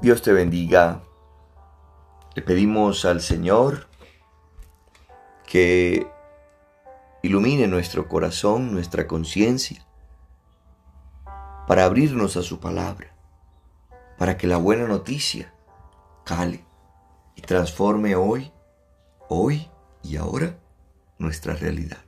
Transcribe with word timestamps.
Dios 0.00 0.22
te 0.22 0.32
bendiga. 0.32 1.02
Le 2.36 2.42
pedimos 2.42 3.04
al 3.04 3.20
Señor 3.20 3.88
que 5.44 6.06
ilumine 7.22 7.66
nuestro 7.66 8.08
corazón, 8.08 8.72
nuestra 8.72 9.08
conciencia, 9.08 9.84
para 11.66 11.84
abrirnos 11.84 12.36
a 12.36 12.42
su 12.42 12.60
palabra, 12.60 13.12
para 14.18 14.36
que 14.36 14.46
la 14.46 14.56
buena 14.56 14.86
noticia 14.86 15.52
cale 16.24 16.64
y 17.34 17.42
transforme 17.42 18.14
hoy, 18.14 18.52
hoy 19.28 19.68
y 20.04 20.16
ahora 20.16 20.56
nuestra 21.18 21.54
realidad. 21.54 22.04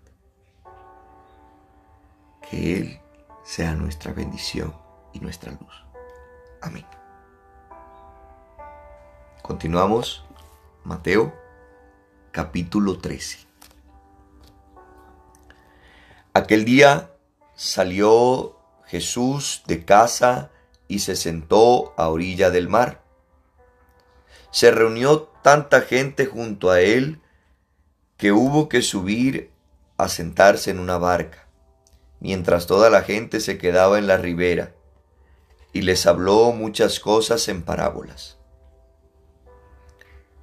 Que 2.48 2.78
Él 2.78 3.00
sea 3.42 3.74
nuestra 3.74 4.12
bendición 4.12 4.72
y 5.12 5.18
nuestra 5.18 5.50
luz. 5.50 5.84
Amén. 6.62 6.99
Continuamos, 9.50 10.22
Mateo 10.84 11.34
capítulo 12.30 12.98
13. 12.98 13.38
Aquel 16.34 16.64
día 16.64 17.10
salió 17.56 18.56
Jesús 18.86 19.64
de 19.66 19.84
casa 19.84 20.52
y 20.86 21.00
se 21.00 21.16
sentó 21.16 21.94
a 21.96 22.10
orilla 22.10 22.50
del 22.50 22.68
mar. 22.68 23.02
Se 24.52 24.70
reunió 24.70 25.22
tanta 25.42 25.80
gente 25.80 26.26
junto 26.26 26.70
a 26.70 26.80
él 26.80 27.20
que 28.18 28.30
hubo 28.30 28.68
que 28.68 28.82
subir 28.82 29.50
a 29.96 30.06
sentarse 30.06 30.70
en 30.70 30.78
una 30.78 30.96
barca, 30.96 31.48
mientras 32.20 32.68
toda 32.68 32.88
la 32.88 33.02
gente 33.02 33.40
se 33.40 33.58
quedaba 33.58 33.98
en 33.98 34.06
la 34.06 34.16
ribera, 34.16 34.76
y 35.72 35.82
les 35.82 36.06
habló 36.06 36.52
muchas 36.52 37.00
cosas 37.00 37.48
en 37.48 37.62
parábolas 37.62 38.39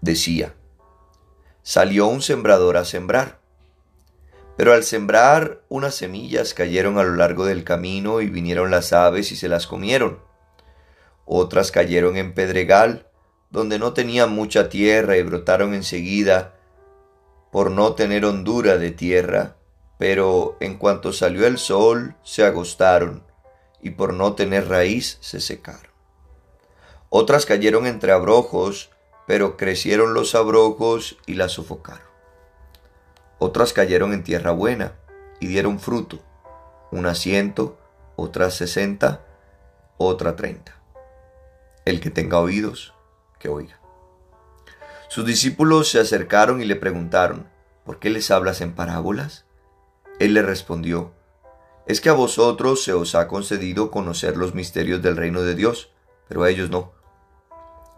decía, 0.01 0.55
salió 1.63 2.07
un 2.07 2.21
sembrador 2.21 2.77
a 2.77 2.85
sembrar. 2.85 3.39
Pero 4.55 4.73
al 4.73 4.83
sembrar 4.83 5.61
unas 5.69 5.95
semillas 5.95 6.53
cayeron 6.53 6.97
a 6.97 7.03
lo 7.03 7.15
largo 7.15 7.45
del 7.45 7.63
camino 7.63 8.21
y 8.21 8.27
vinieron 8.27 8.71
las 8.71 8.91
aves 8.91 9.31
y 9.31 9.35
se 9.35 9.47
las 9.47 9.67
comieron. 9.67 10.19
Otras 11.25 11.71
cayeron 11.71 12.17
en 12.17 12.33
pedregal, 12.33 13.07
donde 13.49 13.79
no 13.79 13.93
tenían 13.93 14.31
mucha 14.31 14.69
tierra 14.69 15.17
y 15.17 15.23
brotaron 15.23 15.73
enseguida 15.73 16.55
por 17.51 17.71
no 17.71 17.93
tener 17.93 18.25
hondura 18.25 18.77
de 18.77 18.91
tierra, 18.91 19.57
pero 19.97 20.57
en 20.59 20.77
cuanto 20.77 21.13
salió 21.13 21.47
el 21.47 21.57
sol 21.57 22.15
se 22.23 22.43
agostaron 22.43 23.23
y 23.81 23.91
por 23.91 24.13
no 24.13 24.33
tener 24.33 24.67
raíz 24.67 25.17
se 25.21 25.39
secaron. 25.39 25.91
Otras 27.09 27.45
cayeron 27.45 27.87
entre 27.87 28.11
abrojos, 28.11 28.89
pero 29.27 29.57
crecieron 29.57 30.13
los 30.13 30.33
abrojos 30.33 31.17
y 31.27 31.33
la 31.33 31.49
sofocaron. 31.49 32.07
Otras 33.37 33.73
cayeron 33.73 34.13
en 34.13 34.23
tierra 34.23 34.51
buena 34.51 34.93
y 35.39 35.47
dieron 35.47 35.79
fruto, 35.79 36.19
una 36.91 37.13
ciento, 37.13 37.77
otras 38.15 38.55
sesenta, 38.55 39.25
otra 39.97 40.35
treinta. 40.35 40.77
El 41.85 41.99
que 41.99 42.09
tenga 42.09 42.39
oídos, 42.39 42.93
que 43.37 43.49
oiga. 43.49 43.79
Sus 45.09 45.25
discípulos 45.25 45.89
se 45.91 45.99
acercaron 45.99 46.61
y 46.61 46.65
le 46.65 46.77
preguntaron, 46.77 47.47
¿por 47.85 47.99
qué 47.99 48.09
les 48.09 48.31
hablas 48.31 48.61
en 48.61 48.73
parábolas? 48.73 49.45
Él 50.19 50.33
le 50.33 50.41
respondió, 50.41 51.11
es 51.85 52.01
que 52.01 52.09
a 52.09 52.13
vosotros 52.13 52.83
se 52.83 52.93
os 52.93 53.13
ha 53.13 53.27
concedido 53.27 53.91
conocer 53.91 54.37
los 54.37 54.53
misterios 54.53 55.01
del 55.01 55.17
reino 55.17 55.41
de 55.41 55.55
Dios, 55.55 55.91
pero 56.27 56.43
a 56.43 56.49
ellos 56.49 56.69
no 56.69 56.96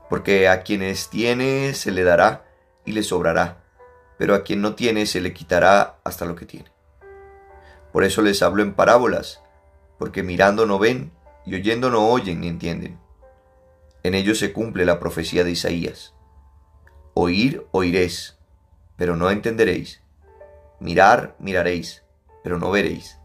porque 0.09 0.47
a 0.47 0.63
quienes 0.63 1.09
tiene 1.09 1.73
se 1.73 1.91
le 1.91 2.03
dará 2.03 2.45
y 2.83 2.91
le 2.93 3.03
sobrará, 3.03 3.63
pero 4.17 4.35
a 4.35 4.43
quien 4.43 4.61
no 4.61 4.75
tiene 4.75 5.05
se 5.05 5.21
le 5.21 5.33
quitará 5.33 5.99
hasta 6.03 6.25
lo 6.25 6.35
que 6.35 6.45
tiene. 6.45 6.71
Por 7.93 8.03
eso 8.03 8.21
les 8.21 8.41
hablo 8.41 8.63
en 8.63 8.73
parábolas, 8.73 9.41
porque 9.97 10.23
mirando 10.23 10.65
no 10.65 10.79
ven 10.79 11.11
y 11.45 11.55
oyendo 11.55 11.89
no 11.89 12.07
oyen 12.07 12.41
ni 12.41 12.47
entienden. 12.47 12.99
En 14.03 14.13
ellos 14.15 14.39
se 14.39 14.53
cumple 14.53 14.85
la 14.85 14.99
profecía 14.99 15.43
de 15.43 15.51
Isaías. 15.51 16.13
Oír 17.13 17.65
oiréis, 17.71 18.37
pero 18.95 19.15
no 19.15 19.29
entenderéis. 19.29 20.01
Mirar 20.79 21.35
miraréis, 21.39 22.03
pero 22.43 22.57
no 22.57 22.71
veréis, 22.71 23.17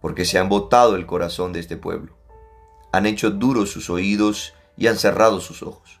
porque 0.00 0.24
se 0.24 0.38
han 0.38 0.48
botado 0.48 0.96
el 0.96 1.06
corazón 1.06 1.52
de 1.52 1.60
este 1.60 1.76
pueblo. 1.76 2.16
Han 2.92 3.06
hecho 3.06 3.30
duros 3.30 3.70
sus 3.70 3.88
oídos 3.88 4.54
y 4.76 4.86
han 4.86 4.96
cerrado 4.96 5.40
sus 5.40 5.62
ojos. 5.62 6.00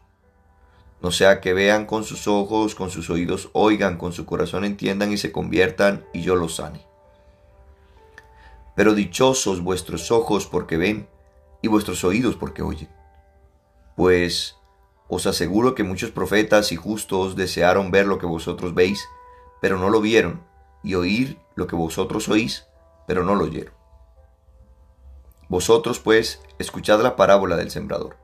No 1.00 1.10
sea 1.10 1.40
que 1.40 1.52
vean 1.54 1.86
con 1.86 2.04
sus 2.04 2.26
ojos, 2.26 2.74
con 2.74 2.90
sus 2.90 3.10
oídos 3.10 3.50
oigan, 3.52 3.98
con 3.98 4.12
su 4.12 4.26
corazón 4.26 4.64
entiendan 4.64 5.12
y 5.12 5.18
se 5.18 5.32
conviertan 5.32 6.04
y 6.12 6.22
yo 6.22 6.36
los 6.36 6.56
sane. 6.56 6.86
Pero 8.74 8.94
dichosos 8.94 9.62
vuestros 9.62 10.10
ojos 10.10 10.46
porque 10.46 10.76
ven 10.76 11.08
y 11.62 11.68
vuestros 11.68 12.04
oídos 12.04 12.36
porque 12.36 12.62
oyen. 12.62 12.90
Pues 13.96 14.56
os 15.08 15.26
aseguro 15.26 15.74
que 15.74 15.84
muchos 15.84 16.10
profetas 16.10 16.72
y 16.72 16.76
justos 16.76 17.36
desearon 17.36 17.90
ver 17.90 18.06
lo 18.06 18.18
que 18.18 18.26
vosotros 18.26 18.74
veis, 18.74 19.06
pero 19.60 19.78
no 19.78 19.88
lo 19.88 20.00
vieron, 20.00 20.42
y 20.82 20.94
oír 20.94 21.38
lo 21.54 21.66
que 21.66 21.76
vosotros 21.76 22.28
oís, 22.28 22.66
pero 23.06 23.24
no 23.24 23.34
lo 23.34 23.44
oyeron. 23.44 23.74
Vosotros, 25.48 26.00
pues, 26.00 26.42
escuchad 26.58 27.00
la 27.02 27.14
parábola 27.14 27.56
del 27.56 27.70
sembrador. 27.70 28.16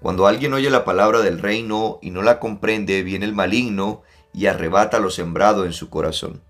Cuando 0.00 0.26
alguien 0.26 0.52
oye 0.52 0.70
la 0.70 0.84
palabra 0.84 1.20
del 1.20 1.40
reino 1.40 1.98
y 2.02 2.10
no 2.10 2.22
la 2.22 2.38
comprende, 2.38 3.02
viene 3.02 3.24
el 3.24 3.34
maligno 3.34 4.02
y 4.32 4.46
arrebata 4.46 4.98
lo 4.98 5.10
sembrado 5.10 5.64
en 5.64 5.72
su 5.72 5.88
corazón. 5.88 6.42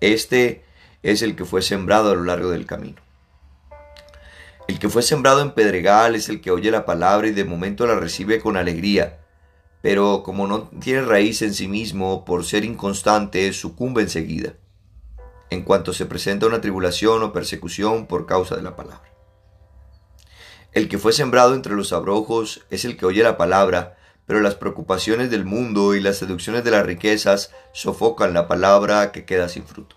Este 0.00 0.64
es 1.02 1.22
el 1.22 1.36
que 1.36 1.44
fue 1.44 1.62
sembrado 1.62 2.10
a 2.10 2.14
lo 2.14 2.24
largo 2.24 2.50
del 2.50 2.66
camino. 2.66 3.00
El 4.66 4.78
que 4.78 4.88
fue 4.88 5.02
sembrado 5.02 5.42
en 5.42 5.52
pedregal 5.52 6.14
es 6.14 6.28
el 6.28 6.40
que 6.40 6.50
oye 6.50 6.70
la 6.70 6.84
palabra 6.84 7.28
y 7.28 7.32
de 7.32 7.44
momento 7.44 7.86
la 7.86 7.96
recibe 7.96 8.40
con 8.40 8.56
alegría, 8.56 9.18
pero 9.82 10.22
como 10.22 10.46
no 10.46 10.70
tiene 10.80 11.02
raíz 11.02 11.42
en 11.42 11.54
sí 11.54 11.68
mismo, 11.68 12.24
por 12.24 12.44
ser 12.44 12.64
inconstante, 12.64 13.52
sucumbe 13.52 14.02
enseguida, 14.02 14.54
en 15.48 15.62
cuanto 15.62 15.92
se 15.92 16.06
presenta 16.06 16.46
una 16.46 16.60
tribulación 16.60 17.22
o 17.22 17.32
persecución 17.32 18.06
por 18.06 18.26
causa 18.26 18.56
de 18.56 18.62
la 18.62 18.76
palabra. 18.76 19.09
El 20.72 20.88
que 20.88 20.98
fue 20.98 21.12
sembrado 21.12 21.54
entre 21.54 21.74
los 21.74 21.92
abrojos 21.92 22.64
es 22.70 22.84
el 22.84 22.96
que 22.96 23.06
oye 23.06 23.22
la 23.22 23.36
palabra, 23.36 23.96
pero 24.26 24.40
las 24.40 24.54
preocupaciones 24.54 25.30
del 25.30 25.44
mundo 25.44 25.96
y 25.96 26.00
las 26.00 26.18
seducciones 26.18 26.62
de 26.62 26.70
las 26.70 26.86
riquezas 26.86 27.52
sofocan 27.72 28.34
la 28.34 28.46
palabra 28.46 29.10
que 29.10 29.24
queda 29.24 29.48
sin 29.48 29.64
fruto. 29.64 29.96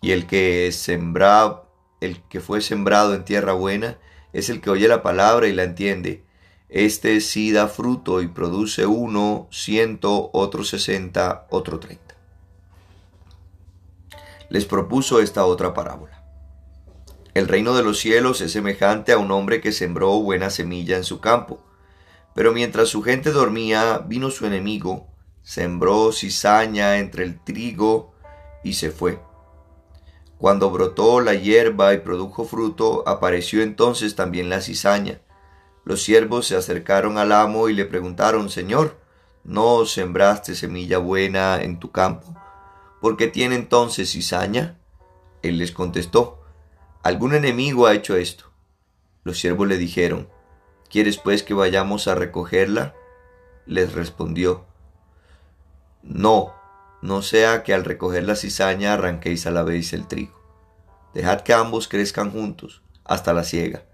Y 0.00 0.12
el 0.12 0.28
que 0.28 0.70
sembra, 0.70 1.64
el 2.00 2.22
que 2.28 2.40
fue 2.40 2.60
sembrado 2.60 3.14
en 3.14 3.24
tierra 3.24 3.52
buena, 3.54 3.98
es 4.32 4.48
el 4.48 4.60
que 4.60 4.70
oye 4.70 4.86
la 4.86 5.02
palabra 5.02 5.48
y 5.48 5.52
la 5.52 5.64
entiende. 5.64 6.24
Este 6.68 7.20
sí 7.20 7.50
da 7.50 7.66
fruto 7.66 8.22
y 8.22 8.28
produce 8.28 8.86
uno, 8.86 9.48
ciento, 9.50 10.30
otro 10.32 10.62
sesenta, 10.62 11.48
otro 11.50 11.80
treinta. 11.80 12.14
Les 14.50 14.66
propuso 14.66 15.20
esta 15.20 15.44
otra 15.44 15.74
parábola. 15.74 16.17
El 17.34 17.48
reino 17.48 17.74
de 17.74 17.82
los 17.82 17.98
cielos 17.98 18.40
es 18.40 18.52
semejante 18.52 19.12
a 19.12 19.18
un 19.18 19.30
hombre 19.30 19.60
que 19.60 19.72
sembró 19.72 20.18
buena 20.20 20.50
semilla 20.50 20.96
en 20.96 21.04
su 21.04 21.20
campo. 21.20 21.62
Pero 22.34 22.52
mientras 22.52 22.88
su 22.88 23.02
gente 23.02 23.30
dormía, 23.30 23.98
vino 24.06 24.30
su 24.30 24.46
enemigo, 24.46 25.08
sembró 25.42 26.12
cizaña 26.12 26.98
entre 26.98 27.24
el 27.24 27.42
trigo 27.42 28.12
y 28.62 28.74
se 28.74 28.90
fue. 28.90 29.18
Cuando 30.38 30.70
brotó 30.70 31.20
la 31.20 31.34
hierba 31.34 31.94
y 31.94 31.98
produjo 31.98 32.44
fruto, 32.44 33.02
apareció 33.08 33.62
entonces 33.62 34.14
también 34.14 34.48
la 34.48 34.60
cizaña. 34.60 35.20
Los 35.84 36.02
siervos 36.02 36.46
se 36.46 36.54
acercaron 36.54 37.18
al 37.18 37.32
amo 37.32 37.68
y 37.68 37.74
le 37.74 37.86
preguntaron, 37.86 38.50
Señor, 38.50 38.96
¿no 39.42 39.84
sembraste 39.84 40.54
semilla 40.54 40.98
buena 40.98 41.60
en 41.60 41.80
tu 41.80 41.90
campo? 41.90 42.36
¿Por 43.00 43.16
qué 43.16 43.26
tiene 43.26 43.56
entonces 43.56 44.12
cizaña? 44.12 44.78
Él 45.42 45.58
les 45.58 45.72
contestó, 45.72 46.37
Algún 47.02 47.34
enemigo 47.34 47.86
ha 47.86 47.94
hecho 47.94 48.16
esto. 48.16 48.50
Los 49.22 49.38
siervos 49.38 49.68
le 49.68 49.78
dijeron, 49.78 50.28
¿Quieres 50.90 51.18
pues 51.18 51.42
que 51.42 51.54
vayamos 51.54 52.08
a 52.08 52.14
recogerla? 52.14 52.94
Les 53.66 53.92
respondió, 53.92 54.66
No, 56.02 56.54
no 57.00 57.22
sea 57.22 57.62
que 57.62 57.72
al 57.72 57.84
recoger 57.84 58.24
la 58.24 58.34
cizaña 58.34 58.94
arranquéis 58.94 59.46
a 59.46 59.52
la 59.52 59.62
vez 59.62 59.92
el 59.92 60.08
trigo. 60.08 60.42
Dejad 61.14 61.42
que 61.42 61.52
ambos 61.52 61.86
crezcan 61.86 62.32
juntos 62.32 62.82
hasta 63.04 63.32
la 63.32 63.44
siega. 63.44 63.84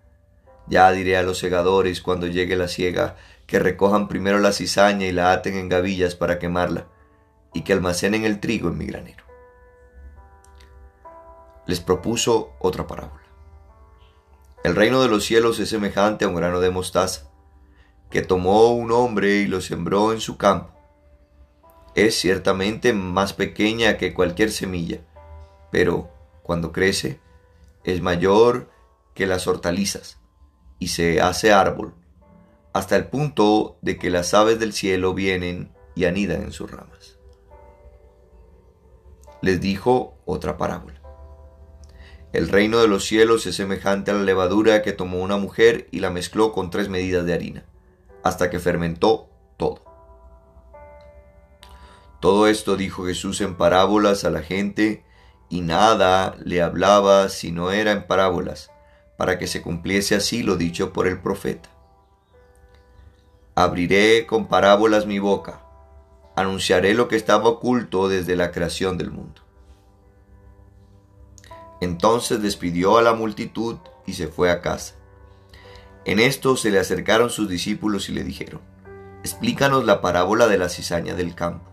Ya 0.67 0.91
diré 0.91 1.19
a 1.19 1.23
los 1.23 1.39
segadores 1.39 2.01
cuando 2.01 2.27
llegue 2.27 2.57
la 2.57 2.69
siega 2.69 3.17
que 3.47 3.59
recojan 3.59 4.09
primero 4.09 4.39
la 4.39 4.53
cizaña 4.53 5.07
y 5.07 5.13
la 5.13 5.33
aten 5.33 5.57
en 5.57 5.69
gavillas 5.69 6.15
para 6.15 6.39
quemarla, 6.39 6.87
y 7.53 7.63
que 7.63 7.75
almacenen 7.75 8.25
el 8.25 8.41
trigo 8.41 8.71
en 8.71 8.79
mi 8.79 8.87
granero 8.87 9.24
les 11.67 11.81
propuso 11.81 12.53
otra 12.59 12.87
parábola. 12.87 13.23
El 14.63 14.75
reino 14.75 15.03
de 15.03 15.09
los 15.09 15.25
cielos 15.25 15.61
es 15.61 15.69
semejante 15.69 16.25
a 16.25 16.29
un 16.29 16.35
grano 16.35 16.61
de 16.61 16.71
mostaza, 16.71 17.31
que 18.11 18.23
tomó 18.23 18.71
un 18.71 18.93
hombre 18.93 19.37
y 19.37 19.47
lo 19.47 19.61
sembró 19.61 20.13
en 20.13 20.21
su 20.21 20.37
campo. 20.37 20.73
Es 21.95 22.19
ciertamente 22.19 22.93
más 22.93 23.33
pequeña 23.33 23.99
que 23.99 24.15
cualquier 24.15 24.51
semilla, 24.51 25.01
pero 25.71 26.11
cuando 26.43 26.73
crece 26.73 27.21
es 27.85 28.01
mayor 28.01 28.71
que 29.15 29.27
las 29.27 29.47
hortalizas 29.47 30.19
y 30.79 30.89
se 30.89 31.21
hace 31.21 31.53
árbol, 31.53 31.95
hasta 32.73 32.97
el 32.97 33.07
punto 33.07 33.77
de 33.83 33.99
que 33.99 34.11
las 34.11 34.35
aves 34.35 34.59
del 34.59 34.73
cielo 34.73 35.15
vienen 35.15 35.73
y 35.95 36.07
anidan 36.07 36.43
en 36.43 36.53
sus 36.53 36.71
ramas. 36.71 37.19
Les 39.41 39.61
dijo 39.61 40.17
otra 40.25 40.57
parábola. 40.57 41.04
El 42.35 42.49
reino 42.49 42.81
de 42.81 42.89
los 42.89 43.05
cielos 43.05 43.47
es 43.47 43.55
semejante 43.55 44.11
a 44.11 44.15
la 44.15 44.25
levadura 44.25 44.83
que 44.83 44.93
tomó 44.93 45.19
una 45.19 45.37
mujer 45.37 45.87
y 45.93 46.01
la 46.01 46.11
mezcló 46.11 46.51
con 46.51 46.69
tres 46.69 46.89
medidas 46.89 47.25
de 47.25 47.33
harina, 47.33 47.65
hasta 48.25 48.51
que 48.51 48.59
fermentó 48.59 49.31
todo. 49.57 49.85
Todo 52.21 52.49
esto 52.49 52.77
dijo 52.77 53.07
Jesús 53.07 53.41
en 53.41 53.55
parábolas 53.55 54.25
a 54.25 54.31
la 54.31 54.43
gente, 54.43 55.05
y 55.49 55.61
nada 55.61 56.35
le 56.45 56.61
hablaba 56.61 57.29
si 57.29 57.53
no 57.53 57.71
era 57.71 57.93
en 57.93 58.05
parábolas, 58.05 58.73
para 59.17 59.39
que 59.39 59.47
se 59.47 59.63
cumpliese 59.63 60.17
así 60.17 60.43
lo 60.43 60.57
dicho 60.57 60.93
por 60.93 61.07
el 61.07 61.21
profeta. 61.21 61.69
Abriré 63.55 64.27
con 64.27 64.49
parábolas 64.49 65.07
mi 65.07 65.21
boca, 65.21 65.63
anunciaré 66.35 66.95
lo 66.95 67.07
que 67.07 67.15
estaba 67.15 67.49
oculto 67.49 68.09
desde 68.09 68.35
la 68.35 68.51
creación 68.51 68.99
del 68.99 69.13
mundo. 69.13 69.44
Entonces 71.81 72.43
despidió 72.43 72.99
a 72.99 73.03
la 73.03 73.15
multitud 73.15 73.77
y 74.07 74.15
se 74.15 74.29
fue 74.29 74.51
a 74.51 74.61
casa. 74.61 74.95
En 76.05 76.19
esto 76.19 76.57
se 76.57 76.71
le 76.71 76.79
acercaron 76.79 77.31
sus 77.31 77.49
discípulos 77.49 78.09
y 78.09 78.13
le 78.13 78.25
dijeron, 78.25 78.61
Explícanos 79.23 79.85
la 79.85 80.03
parábola 80.03 80.49
de 80.49 80.59
la 80.59 80.69
cizaña 80.69 81.15
del 81.15 81.35
campo. 81.35 81.71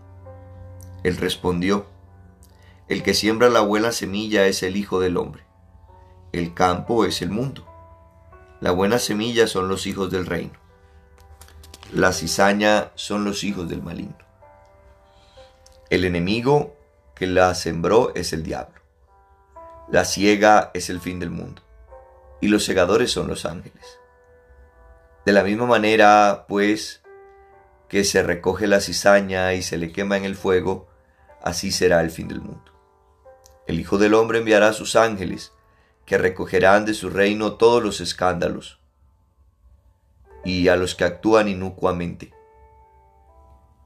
Él 1.02 1.16
respondió, 1.16 1.86
El 2.88 3.02
que 3.02 3.12
siembra 3.12 3.50
la 3.50 3.60
buena 3.60 3.92
semilla 3.92 4.46
es 4.46 4.62
el 4.62 4.76
Hijo 4.76 5.00
del 5.00 5.18
Hombre. 5.18 5.44
El 6.32 6.54
campo 6.54 7.04
es 7.04 7.20
el 7.20 7.30
mundo. 7.30 7.66
La 8.60 8.70
buena 8.70 8.98
semilla 8.98 9.46
son 9.46 9.68
los 9.68 9.86
hijos 9.86 10.10
del 10.10 10.24
reino. 10.24 10.54
La 11.92 12.12
cizaña 12.12 12.90
son 12.94 13.24
los 13.24 13.44
hijos 13.44 13.68
del 13.68 13.82
maligno. 13.82 14.16
El 15.90 16.06
enemigo 16.06 16.74
que 17.14 17.26
la 17.26 17.54
sembró 17.54 18.14
es 18.14 18.32
el 18.32 18.42
diablo. 18.42 18.81
La 19.88 20.04
ciega 20.04 20.70
es 20.74 20.90
el 20.90 21.00
fin 21.00 21.18
del 21.18 21.30
mundo. 21.30 21.62
Y 22.40 22.48
los 22.48 22.64
segadores 22.64 23.10
son 23.10 23.28
los 23.28 23.44
ángeles. 23.44 23.98
De 25.24 25.32
la 25.32 25.44
misma 25.44 25.66
manera, 25.66 26.46
pues, 26.48 27.02
que 27.88 28.04
se 28.04 28.22
recoge 28.22 28.66
la 28.66 28.80
cizaña 28.80 29.52
y 29.54 29.62
se 29.62 29.76
le 29.76 29.92
quema 29.92 30.16
en 30.16 30.24
el 30.24 30.34
fuego, 30.34 30.88
así 31.42 31.70
será 31.70 32.00
el 32.00 32.10
fin 32.10 32.28
del 32.28 32.40
mundo. 32.40 32.72
El 33.66 33.78
Hijo 33.78 33.98
del 33.98 34.14
Hombre 34.14 34.38
enviará 34.38 34.68
a 34.68 34.72
sus 34.72 34.96
ángeles, 34.96 35.52
que 36.06 36.18
recogerán 36.18 36.84
de 36.84 36.94
su 36.94 37.10
reino 37.10 37.54
todos 37.54 37.82
los 37.82 38.00
escándalos 38.00 38.80
y 40.44 40.68
a 40.68 40.76
los 40.76 40.94
que 40.94 41.04
actúan 41.04 41.48
inocuamente, 41.48 42.32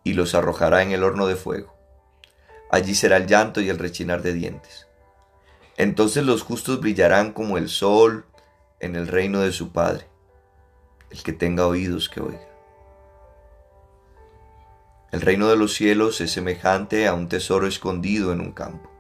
y 0.04 0.14
los 0.14 0.34
arrojará 0.34 0.82
en 0.82 0.92
el 0.92 1.04
horno 1.04 1.26
de 1.26 1.36
fuego. 1.36 1.74
Allí 2.70 2.94
será 2.94 3.16
el 3.18 3.26
llanto 3.26 3.60
y 3.60 3.68
el 3.68 3.78
rechinar 3.78 4.22
de 4.22 4.32
dientes. 4.32 4.85
Entonces 5.76 6.24
los 6.24 6.42
justos 6.42 6.80
brillarán 6.80 7.32
como 7.32 7.58
el 7.58 7.68
sol 7.68 8.24
en 8.80 8.96
el 8.96 9.08
reino 9.08 9.40
de 9.40 9.52
su 9.52 9.72
Padre. 9.72 10.06
El 11.10 11.22
que 11.22 11.32
tenga 11.32 11.66
oídos 11.66 12.08
que 12.08 12.20
oiga. 12.20 12.48
El 15.12 15.20
reino 15.20 15.48
de 15.48 15.56
los 15.56 15.74
cielos 15.74 16.20
es 16.20 16.32
semejante 16.32 17.06
a 17.06 17.14
un 17.14 17.28
tesoro 17.28 17.66
escondido 17.66 18.32
en 18.32 18.40
un 18.40 18.52
campo. 18.52 18.90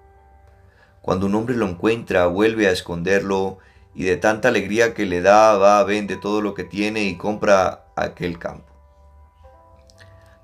Cuando 1.02 1.26
un 1.26 1.34
hombre 1.34 1.56
lo 1.56 1.66
encuentra, 1.66 2.26
vuelve 2.26 2.68
a 2.68 2.72
esconderlo 2.72 3.58
y 3.94 4.04
de 4.04 4.16
tanta 4.16 4.48
alegría 4.48 4.92
que 4.92 5.06
le 5.06 5.22
da, 5.22 5.56
va, 5.56 5.82
vende 5.84 6.16
todo 6.16 6.42
lo 6.42 6.54
que 6.54 6.64
tiene 6.64 7.04
y 7.04 7.16
compra 7.16 7.86
aquel 7.96 8.38
campo. 8.38 8.72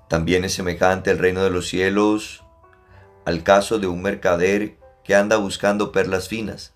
También 0.07 0.43
es 0.43 0.53
semejante 0.53 1.11
el 1.11 1.19
reino 1.19 1.43
de 1.43 1.49
los 1.49 1.67
cielos 1.67 2.43
al 3.25 3.43
caso 3.43 3.79
de 3.79 3.87
un 3.87 4.01
mercader 4.01 4.77
que 5.03 5.15
anda 5.15 5.37
buscando 5.37 5.91
perlas 5.91 6.27
finas. 6.27 6.73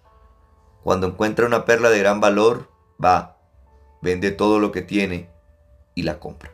Cuando 0.83 1.07
encuentra 1.07 1.45
una 1.45 1.65
perla 1.65 1.89
de 1.89 1.99
gran 1.99 2.19
valor, 2.19 2.69
va, 3.03 3.37
vende 4.01 4.31
todo 4.31 4.59
lo 4.59 4.71
que 4.71 4.81
tiene 4.81 5.29
y 5.95 6.03
la 6.03 6.19
compra. 6.19 6.51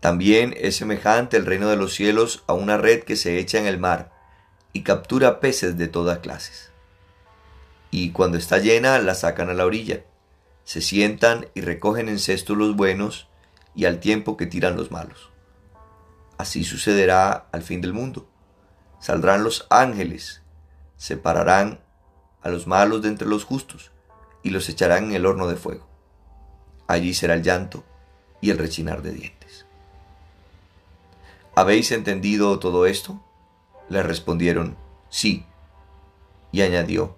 También 0.00 0.54
es 0.56 0.76
semejante 0.76 1.36
el 1.36 1.46
reino 1.46 1.68
de 1.68 1.76
los 1.76 1.94
cielos 1.94 2.44
a 2.46 2.52
una 2.52 2.76
red 2.76 3.02
que 3.02 3.16
se 3.16 3.38
echa 3.38 3.58
en 3.58 3.66
el 3.66 3.78
mar 3.78 4.12
y 4.72 4.82
captura 4.82 5.40
peces 5.40 5.76
de 5.76 5.88
todas 5.88 6.18
clases. 6.18 6.70
Y 7.90 8.12
cuando 8.12 8.38
está 8.38 8.58
llena 8.58 8.98
la 8.98 9.14
sacan 9.14 9.48
a 9.48 9.54
la 9.54 9.64
orilla, 9.64 10.04
se 10.64 10.80
sientan 10.80 11.46
y 11.54 11.60
recogen 11.60 12.08
en 12.08 12.18
cesto 12.18 12.54
los 12.54 12.76
buenos 12.76 13.28
y 13.74 13.86
al 13.86 14.00
tiempo 14.00 14.36
que 14.36 14.46
tiran 14.46 14.76
los 14.76 14.90
malos. 14.90 15.30
Así 16.38 16.64
sucederá 16.64 17.46
al 17.52 17.62
fin 17.62 17.80
del 17.80 17.92
mundo. 17.92 18.28
Saldrán 19.00 19.44
los 19.44 19.66
ángeles, 19.70 20.42
separarán 20.96 21.80
a 22.42 22.48
los 22.48 22.66
malos 22.66 23.02
de 23.02 23.08
entre 23.08 23.28
los 23.28 23.44
justos 23.44 23.90
y 24.42 24.50
los 24.50 24.68
echarán 24.68 25.06
en 25.06 25.12
el 25.16 25.26
horno 25.26 25.48
de 25.48 25.56
fuego. 25.56 25.86
Allí 26.86 27.14
será 27.14 27.34
el 27.34 27.42
llanto 27.42 27.84
y 28.40 28.50
el 28.50 28.58
rechinar 28.58 29.02
de 29.02 29.12
dientes. 29.12 29.66
¿Habéis 31.54 31.90
entendido 31.90 32.58
todo 32.58 32.86
esto? 32.86 33.20
Le 33.88 34.02
respondieron, 34.02 34.76
sí. 35.08 35.44
Y 36.52 36.62
añadió, 36.62 37.16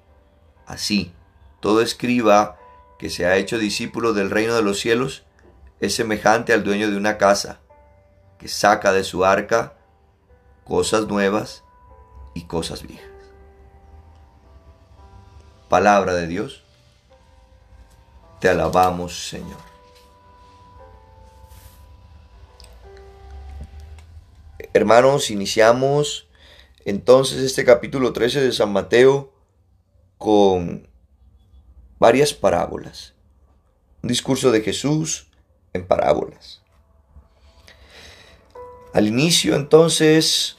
así, 0.66 1.12
todo 1.60 1.82
escriba 1.82 2.56
que 2.98 3.10
se 3.10 3.26
ha 3.26 3.36
hecho 3.36 3.58
discípulo 3.58 4.12
del 4.12 4.30
reino 4.30 4.54
de 4.54 4.62
los 4.62 4.78
cielos 4.80 5.24
es 5.80 5.94
semejante 5.94 6.52
al 6.52 6.64
dueño 6.64 6.90
de 6.90 6.96
una 6.96 7.18
casa, 7.18 7.60
que 8.38 8.48
saca 8.48 8.92
de 8.92 9.04
su 9.04 9.24
arca 9.24 9.74
cosas 10.64 11.06
nuevas 11.06 11.64
y 12.38 12.42
cosas 12.42 12.86
viejas. 12.86 13.10
Palabra 15.68 16.14
de 16.14 16.28
Dios, 16.28 16.62
te 18.40 18.48
alabamos 18.48 19.28
Señor. 19.28 19.58
Hermanos, 24.72 25.30
iniciamos 25.30 26.28
entonces 26.84 27.38
este 27.38 27.64
capítulo 27.64 28.12
13 28.12 28.40
de 28.40 28.52
San 28.52 28.72
Mateo 28.72 29.32
con 30.16 30.88
varias 31.98 32.32
parábolas. 32.32 33.14
Un 34.02 34.10
discurso 34.10 34.52
de 34.52 34.60
Jesús 34.60 35.26
en 35.72 35.84
parábolas. 35.86 36.62
Al 38.94 39.08
inicio 39.08 39.56
entonces 39.56 40.57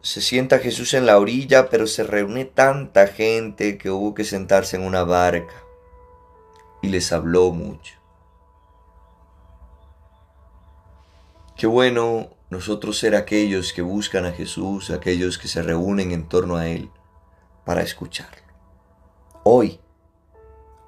se 0.00 0.20
sienta 0.20 0.58
Jesús 0.58 0.94
en 0.94 1.06
la 1.06 1.18
orilla, 1.18 1.70
pero 1.70 1.86
se 1.86 2.04
reúne 2.04 2.44
tanta 2.44 3.08
gente 3.08 3.78
que 3.78 3.90
hubo 3.90 4.14
que 4.14 4.24
sentarse 4.24 4.76
en 4.76 4.82
una 4.82 5.02
barca 5.02 5.54
y 6.82 6.88
les 6.88 7.12
habló 7.12 7.50
mucho. 7.50 7.94
Qué 11.56 11.66
bueno 11.66 12.30
nosotros 12.50 12.98
ser 12.98 13.16
aquellos 13.16 13.72
que 13.72 13.82
buscan 13.82 14.24
a 14.24 14.32
Jesús, 14.32 14.90
aquellos 14.90 15.38
que 15.38 15.48
se 15.48 15.62
reúnen 15.62 16.12
en 16.12 16.28
torno 16.28 16.56
a 16.56 16.68
Él 16.68 16.90
para 17.64 17.82
escucharlo. 17.82 18.42
Hoy, 19.42 19.80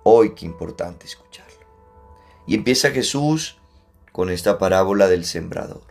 hoy 0.04 0.34
qué 0.34 0.46
importante 0.46 1.06
escucharlo. 1.06 1.66
Y 2.46 2.54
empieza 2.54 2.90
Jesús 2.90 3.58
con 4.12 4.30
esta 4.30 4.58
parábola 4.58 5.08
del 5.08 5.24
sembrador. 5.24 5.89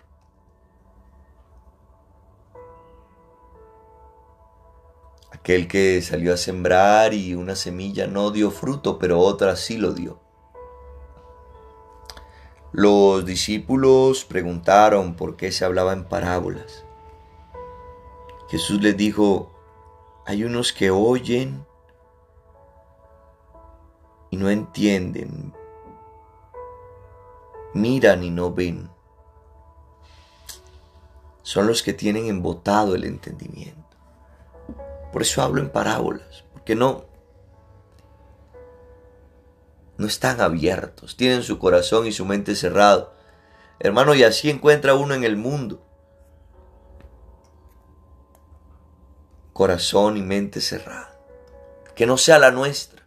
Aquel 5.40 5.68
que 5.68 6.02
salió 6.02 6.34
a 6.34 6.38
sembrar 6.38 7.14
y 7.14 7.34
una 7.34 7.56
semilla 7.56 8.08
no 8.08 8.32
dio 8.32 8.52
fruto, 8.52 9.00
pero 9.00 9.20
otra 9.20 9.56
sí 9.56 9.78
lo 9.78 9.94
dio. 9.94 10.20
Los 12.72 13.26
discípulos 13.26 14.26
preguntaron 14.26 15.16
por 15.16 15.36
qué 15.36 15.52
se 15.52 15.66
hablaba 15.66 15.94
en 15.94 16.04
parábolas. 16.04 16.86
Jesús 18.50 18.82
les 18.82 18.96
dijo, 18.96 19.52
hay 20.26 20.44
unos 20.44 20.72
que 20.74 20.92
oyen 20.92 21.66
y 24.30 24.38
no 24.38 24.50
entienden, 24.50 25.54
miran 27.74 28.24
y 28.24 28.30
no 28.30 28.54
ven. 28.54 28.90
Son 31.42 31.66
los 31.66 31.82
que 31.82 31.94
tienen 31.94 32.28
embotado 32.28 32.94
el 32.94 33.06
entendimiento. 33.06 33.89
Por 35.12 35.22
eso 35.22 35.42
hablo 35.42 35.62
en 35.62 35.70
parábolas, 35.70 36.44
porque 36.54 36.76
no 36.76 37.10
no 40.00 40.08
están 40.08 40.40
abiertos, 40.40 41.18
tienen 41.18 41.44
su 41.44 41.60
corazón 41.60 42.08
y 42.08 42.14
su 42.14 42.26
mente 42.26 42.56
cerrado. 42.56 43.14
Hermano, 43.80 44.16
y 44.16 44.24
así 44.24 44.50
encuentra 44.50 44.96
uno 44.96 45.14
en 45.14 45.26
el 45.26 45.36
mundo. 45.36 45.86
Corazón 49.52 50.16
y 50.16 50.22
mente 50.22 50.62
cerrada. 50.62 51.20
Que 51.96 52.06
no 52.06 52.18
sea 52.18 52.40
la 52.40 52.50
nuestra. 52.50 53.06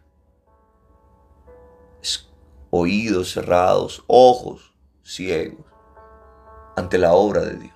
oídos 2.69 3.31
cerrados, 3.33 4.03
ojos 4.07 4.73
ciegos 5.03 5.65
ante 6.75 6.97
la 6.97 7.13
obra 7.13 7.41
de 7.41 7.55
Dios. 7.55 7.72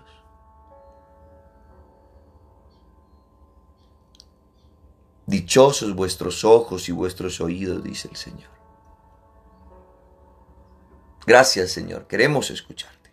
Dichosos 5.28 5.94
vuestros 5.94 6.44
ojos 6.44 6.90
y 6.90 6.94
vuestros 6.94 7.40
oídos, 7.42 7.84
dice 7.84 8.08
el 8.10 8.16
Señor. 8.16 8.50
Gracias 11.26 11.72
Señor, 11.72 12.08
queremos 12.08 12.50
escucharte. 12.50 13.12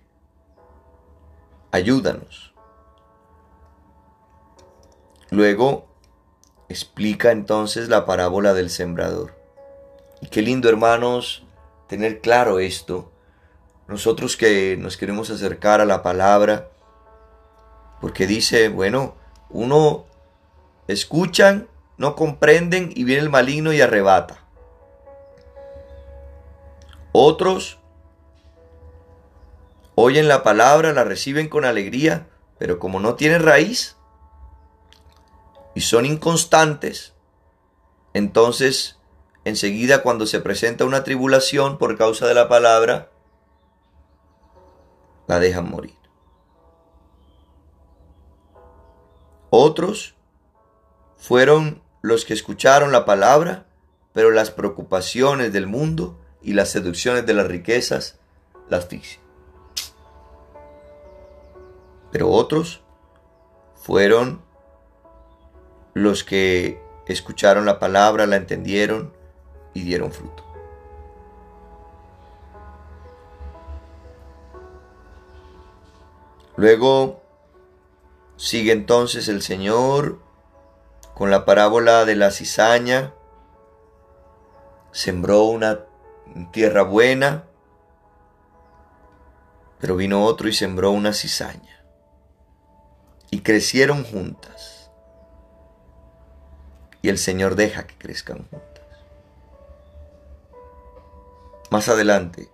Ayúdanos. 1.72 2.54
Luego 5.30 5.88
explica 6.68 7.32
entonces 7.32 7.88
la 7.88 8.06
parábola 8.06 8.54
del 8.54 8.70
sembrador. 8.70 9.34
Y 10.20 10.28
qué 10.28 10.40
lindo 10.40 10.68
hermanos 10.68 11.44
tener 11.88 12.20
claro 12.20 12.60
esto. 12.60 13.10
Nosotros 13.88 14.36
que 14.36 14.76
nos 14.78 14.96
queremos 14.96 15.30
acercar 15.30 15.80
a 15.80 15.84
la 15.84 16.04
palabra, 16.04 16.70
porque 18.00 18.28
dice, 18.28 18.68
bueno, 18.68 19.16
uno 19.50 20.06
escuchan, 20.86 21.68
no 21.96 22.16
comprenden 22.16 22.90
y 22.94 23.04
viene 23.04 23.22
el 23.22 23.30
maligno 23.30 23.72
y 23.72 23.80
arrebata. 23.80 24.44
Otros 27.12 27.78
oyen 29.94 30.26
la 30.26 30.42
palabra, 30.42 30.92
la 30.92 31.04
reciben 31.04 31.48
con 31.48 31.64
alegría, 31.64 32.28
pero 32.58 32.78
como 32.78 32.98
no 32.98 33.14
tienen 33.14 33.42
raíz 33.42 33.96
y 35.74 35.82
son 35.82 36.06
inconstantes, 36.06 37.14
entonces 38.12 38.98
enseguida 39.44 40.02
cuando 40.02 40.26
se 40.26 40.40
presenta 40.40 40.84
una 40.84 41.04
tribulación 41.04 41.78
por 41.78 41.96
causa 41.96 42.26
de 42.26 42.34
la 42.34 42.48
palabra, 42.48 43.10
la 45.26 45.38
dejan 45.38 45.70
morir. 45.70 45.96
Otros 49.50 50.16
fueron 51.16 51.83
los 52.04 52.26
que 52.26 52.34
escucharon 52.34 52.92
la 52.92 53.06
palabra, 53.06 53.64
pero 54.12 54.30
las 54.30 54.50
preocupaciones 54.50 55.54
del 55.54 55.66
mundo 55.66 56.20
y 56.42 56.52
las 56.52 56.68
seducciones 56.68 57.24
de 57.24 57.32
las 57.32 57.46
riquezas 57.46 58.18
las 58.68 58.84
asfixian 58.84 59.24
pero 62.12 62.28
otros 62.28 62.82
fueron 63.74 64.42
los 65.94 66.24
que 66.24 66.78
escucharon 67.06 67.64
la 67.64 67.78
palabra, 67.78 68.26
la 68.26 68.36
entendieron 68.36 69.14
y 69.72 69.82
dieron 69.84 70.12
fruto. 70.12 70.44
Luego 76.56 77.22
sigue 78.36 78.72
entonces 78.72 79.26
el 79.28 79.40
Señor 79.40 80.18
con 81.14 81.30
la 81.30 81.44
parábola 81.44 82.04
de 82.04 82.16
la 82.16 82.30
cizaña. 82.30 83.14
Sembró 84.92 85.44
una 85.44 85.80
tierra 86.52 86.82
buena, 86.82 87.44
pero 89.80 89.96
vino 89.96 90.24
otro 90.24 90.48
y 90.48 90.52
sembró 90.52 90.90
una 90.90 91.12
cizaña 91.12 91.74
y 93.30 93.40
crecieron 93.40 94.04
juntas. 94.04 94.90
Y 97.02 97.08
el 97.08 97.18
Señor 97.18 97.56
deja 97.56 97.86
que 97.86 97.98
crezcan 97.98 98.46
juntas. 98.48 98.84
Más 101.70 101.88
adelante 101.88 102.48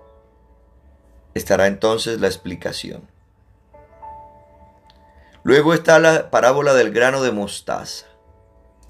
estará 1.34 1.66
entonces 1.66 2.20
la 2.20 2.26
explicación. 2.26 3.06
Luego 5.42 5.74
está 5.74 5.98
la 5.98 6.30
parábola 6.30 6.74
del 6.74 6.92
grano 6.92 7.22
de 7.22 7.32
mostaza. 7.32 8.06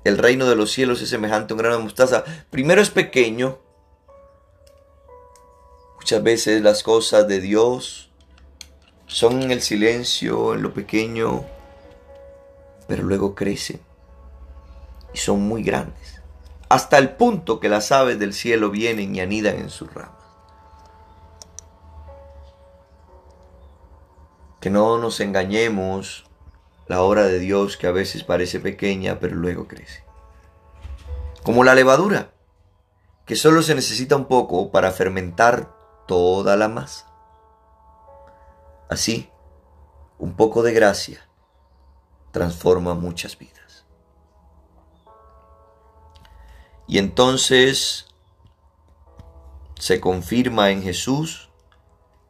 El 0.05 0.19
reino 0.19 0.47
de 0.47 0.57
los 0.57 0.71
cielos 0.71 1.03
es 1.03 1.11
semejante 1.11 1.53
a 1.53 1.55
un 1.55 1.59
grano 1.59 1.77
de 1.77 1.83
mostaza. 1.83 2.25
Primero 2.51 2.81
es 2.81 2.91
pequeño. 2.91 3.59
Muchas 5.97 6.23
veces 6.23 6.63
las 6.63 6.83
cosas 6.83 7.29
de 7.29 7.41
Dios 7.41 8.11
son 9.07 9.43
en 9.43 9.51
el 9.51 9.61
silencio, 9.61 10.55
en 10.55 10.63
lo 10.63 10.73
pequeño, 10.73 11.45
pero 12.87 13.03
luego 13.03 13.35
crecen 13.35 13.81
y 15.13 15.19
son 15.19 15.43
muy 15.43 15.63
grandes, 15.63 16.23
hasta 16.69 16.99
el 16.99 17.11
punto 17.17 17.59
que 17.59 17.69
las 17.69 17.91
aves 17.93 18.19
del 18.19 18.33
cielo 18.33 18.71
vienen 18.71 19.15
y 19.15 19.21
anidan 19.21 19.57
en 19.57 19.71
sus 19.71 19.93
ramas. 19.93 20.15
Que 24.61 24.71
no 24.71 24.99
nos 24.99 25.21
engañemos, 25.21 26.30
la 26.91 27.03
obra 27.03 27.23
de 27.23 27.39
Dios 27.39 27.77
que 27.77 27.87
a 27.87 27.93
veces 27.93 28.25
parece 28.25 28.59
pequeña, 28.59 29.21
pero 29.21 29.37
luego 29.37 29.69
crece. 29.69 30.03
Como 31.45 31.63
la 31.63 31.77
levadura, 31.77 32.33
que 33.27 33.37
solo 33.37 33.63
se 33.63 33.77
necesita 33.77 34.17
un 34.17 34.25
poco 34.25 34.73
para 34.73 34.91
fermentar 34.91 35.73
toda 36.09 36.57
la 36.57 36.67
masa. 36.67 37.07
Así, 38.89 39.31
un 40.19 40.35
poco 40.35 40.65
de 40.65 40.73
gracia 40.73 41.25
transforma 42.33 42.95
muchas 42.95 43.39
vidas. 43.39 43.87
Y 46.89 46.99
entonces 46.99 48.09
se 49.79 50.01
confirma 50.01 50.71
en 50.71 50.83
Jesús 50.83 51.51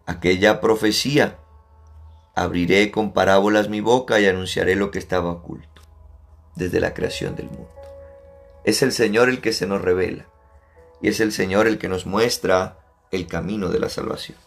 aquella 0.04 0.60
profecía. 0.60 1.39
Abriré 2.40 2.90
con 2.90 3.12
parábolas 3.12 3.68
mi 3.68 3.82
boca 3.82 4.18
y 4.18 4.26
anunciaré 4.26 4.74
lo 4.74 4.90
que 4.90 4.98
estaba 4.98 5.30
oculto 5.30 5.82
desde 6.54 6.80
la 6.80 6.94
creación 6.94 7.36
del 7.36 7.50
mundo. 7.50 7.68
Es 8.64 8.80
el 8.80 8.92
Señor 8.92 9.28
el 9.28 9.42
que 9.42 9.52
se 9.52 9.66
nos 9.66 9.82
revela 9.82 10.24
y 11.02 11.10
es 11.10 11.20
el 11.20 11.32
Señor 11.32 11.66
el 11.66 11.76
que 11.76 11.90
nos 11.90 12.06
muestra 12.06 12.78
el 13.10 13.26
camino 13.26 13.68
de 13.68 13.78
la 13.78 13.90
salvación. 13.90 14.38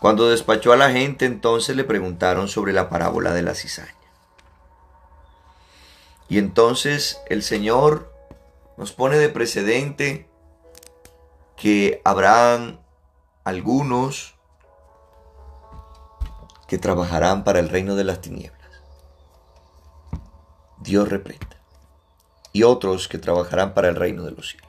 Cuando 0.00 0.28
despachó 0.28 0.74
a 0.74 0.76
la 0.76 0.90
gente, 0.90 1.24
entonces 1.24 1.74
le 1.76 1.84
preguntaron 1.84 2.48
sobre 2.48 2.74
la 2.74 2.90
parábola 2.90 3.32
de 3.32 3.40
la 3.40 3.54
cizaña. 3.54 3.94
Y 6.28 6.36
entonces 6.36 7.22
el 7.30 7.42
Señor 7.42 8.12
nos 8.76 8.92
pone 8.92 9.16
de 9.16 9.30
precedente 9.30 10.28
que 11.56 12.02
habrán 12.04 12.80
algunos 13.44 14.37
que 16.68 16.78
trabajarán 16.78 17.42
para 17.42 17.58
el 17.58 17.68
reino 17.68 17.96
de 17.96 18.04
las 18.04 18.20
tinieblas. 18.20 18.70
Dios 20.78 21.08
reprenda. 21.08 21.56
Y 22.52 22.62
otros 22.62 23.08
que 23.08 23.18
trabajarán 23.18 23.74
para 23.74 23.88
el 23.88 23.96
reino 23.96 24.22
de 24.22 24.30
los 24.30 24.48
cielos. 24.48 24.68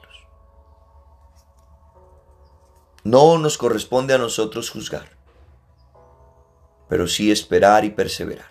No 3.04 3.38
nos 3.38 3.56
corresponde 3.56 4.14
a 4.14 4.18
nosotros 4.18 4.70
juzgar 4.70 5.20
pero 6.90 7.06
sí 7.06 7.30
esperar 7.30 7.84
y 7.84 7.90
perseverar. 7.90 8.50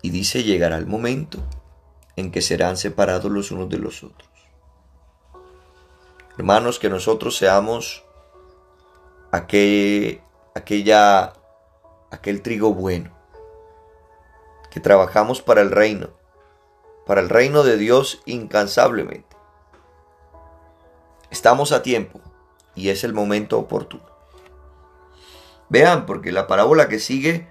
Y 0.00 0.10
dice, 0.10 0.44
llegará 0.44 0.78
el 0.78 0.86
momento 0.86 1.38
en 2.14 2.30
que 2.30 2.40
serán 2.40 2.76
separados 2.76 3.30
los 3.32 3.50
unos 3.50 3.68
de 3.68 3.78
los 3.78 4.04
otros. 4.04 4.30
Hermanos, 6.38 6.78
que 6.78 6.88
nosotros 6.88 7.36
seamos 7.36 8.04
aquel, 9.32 10.20
aquella, 10.54 11.32
aquel 12.10 12.42
trigo 12.42 12.74
bueno, 12.74 13.10
que 14.70 14.80
trabajamos 14.80 15.42
para 15.42 15.60
el 15.60 15.70
reino, 15.70 16.10
para 17.06 17.20
el 17.20 17.28
reino 17.28 17.62
de 17.62 17.76
Dios 17.76 18.22
incansablemente. 18.26 19.36
Estamos 21.30 21.72
a 21.72 21.82
tiempo 21.82 22.20
y 22.74 22.88
es 22.88 23.04
el 23.04 23.12
momento 23.12 23.58
oportuno. 23.58 24.04
Vean, 25.68 26.06
porque 26.06 26.32
la 26.32 26.46
parábola 26.46 26.88
que 26.88 26.98
sigue, 26.98 27.48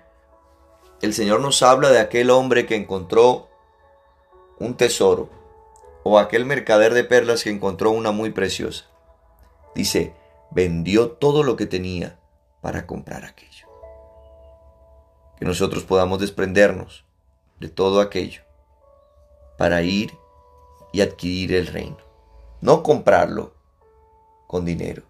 el 1.01 1.13
Señor 1.13 1.39
nos 1.39 1.63
habla 1.63 1.89
de 1.89 1.99
aquel 1.99 2.29
hombre 2.29 2.65
que 2.65 2.75
encontró 2.75 3.47
un 4.59 4.75
tesoro 4.75 5.29
o 6.03 6.19
aquel 6.19 6.45
mercader 6.45 6.93
de 6.93 7.05
perlas 7.05 7.43
que 7.43 7.49
encontró 7.49 7.91
una 7.91 8.11
muy 8.11 8.31
preciosa. 8.31 8.85
Dice, 9.73 10.13
vendió 10.51 11.11
todo 11.11 11.43
lo 11.43 11.55
que 11.55 11.65
tenía 11.65 12.18
para 12.61 12.85
comprar 12.85 13.25
aquello. 13.25 13.67
Que 15.37 15.45
nosotros 15.45 15.83
podamos 15.83 16.19
desprendernos 16.19 17.05
de 17.59 17.69
todo 17.69 18.01
aquello 18.01 18.41
para 19.57 19.81
ir 19.81 20.11
y 20.91 21.01
adquirir 21.01 21.53
el 21.53 21.67
reino. 21.67 21.97
no 22.61 22.83
comprarlo 22.83 23.53
con 24.47 24.65
dinero, 24.65 25.03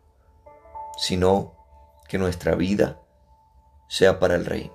sino 0.99 1.55
que 2.07 2.19
nuestra 2.19 2.53
vida 2.53 3.01
sea 3.87 4.19
para 4.19 4.35
el 4.35 4.45
reino. 4.45 4.73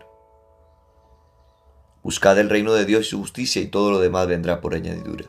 Buscad 2.02 2.38
el 2.38 2.50
reino 2.50 2.72
de 2.72 2.84
Dios 2.84 3.06
y 3.06 3.10
su 3.10 3.18
justicia 3.20 3.62
y 3.62 3.68
todo 3.68 3.92
lo 3.92 4.00
demás 4.00 4.26
vendrá 4.26 4.60
por 4.60 4.74
añadidura, 4.74 5.26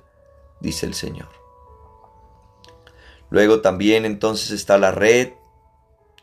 dice 0.60 0.88
el 0.88 0.96
Señor. 0.96 1.30
Luego 3.30 3.62
también 3.62 4.06
entonces 4.06 4.52
está 4.52 4.78
la 4.78 4.92
red, 4.92 5.34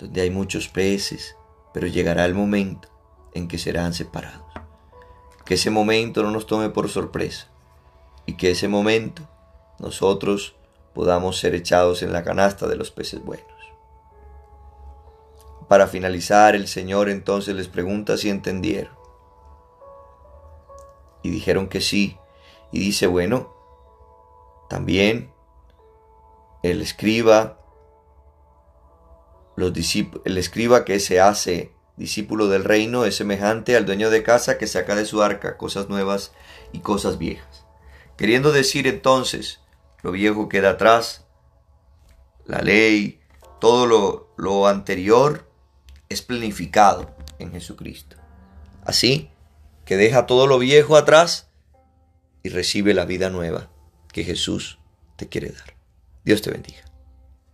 donde 0.02 0.20
hay 0.20 0.30
muchos 0.30 0.66
peces, 0.66 1.36
pero 1.72 1.86
llegará 1.86 2.24
el 2.24 2.34
momento 2.34 2.88
en 3.34 3.46
que 3.46 3.56
serán 3.56 3.94
separados. 3.94 4.52
Que 5.44 5.54
ese 5.54 5.70
momento 5.70 6.24
no 6.24 6.32
nos 6.32 6.46
tome 6.46 6.70
por 6.70 6.88
sorpresa 6.88 7.48
y 8.26 8.36
que 8.36 8.50
ese 8.50 8.66
momento 8.66 9.22
nosotros 9.78 10.56
podamos 10.92 11.38
ser 11.38 11.54
echados 11.54 12.02
en 12.02 12.12
la 12.12 12.24
canasta 12.24 12.66
de 12.66 12.74
los 12.74 12.90
peces 12.90 13.24
buenos. 13.24 13.46
Para 15.68 15.86
finalizar, 15.86 16.56
el 16.56 16.66
Señor 16.66 17.08
entonces 17.08 17.54
les 17.54 17.68
pregunta 17.68 18.16
si 18.16 18.28
entendieron. 18.28 18.94
Y 21.22 21.30
dijeron 21.30 21.68
que 21.68 21.80
sí. 21.80 22.18
Y 22.72 22.80
dice, 22.80 23.06
bueno, 23.06 23.54
también 24.68 25.32
el 26.64 26.82
escriba, 26.82 27.61
el 29.56 30.38
escriba 30.38 30.84
que 30.84 30.98
se 31.00 31.20
hace 31.20 31.72
discípulo 31.96 32.48
del 32.48 32.64
reino 32.64 33.04
es 33.04 33.16
semejante 33.16 33.76
al 33.76 33.86
dueño 33.86 34.10
de 34.10 34.22
casa 34.22 34.58
que 34.58 34.66
saca 34.66 34.94
de 34.94 35.04
su 35.04 35.22
arca 35.22 35.56
cosas 35.56 35.88
nuevas 35.88 36.32
y 36.72 36.80
cosas 36.80 37.18
viejas. 37.18 37.64
Queriendo 38.16 38.52
decir 38.52 38.86
entonces, 38.86 39.60
lo 40.02 40.12
viejo 40.12 40.48
queda 40.48 40.70
atrás, 40.70 41.26
la 42.46 42.60
ley, 42.60 43.20
todo 43.60 43.86
lo, 43.86 44.34
lo 44.36 44.66
anterior 44.66 45.48
es 46.08 46.22
planificado 46.22 47.14
en 47.38 47.52
Jesucristo. 47.52 48.16
Así 48.84 49.30
que 49.84 49.96
deja 49.96 50.26
todo 50.26 50.46
lo 50.46 50.58
viejo 50.58 50.96
atrás 50.96 51.48
y 52.42 52.48
recibe 52.48 52.94
la 52.94 53.04
vida 53.04 53.30
nueva 53.30 53.70
que 54.12 54.24
Jesús 54.24 54.78
te 55.16 55.28
quiere 55.28 55.50
dar. 55.50 55.76
Dios 56.24 56.42
te 56.42 56.50
bendiga. 56.50 56.91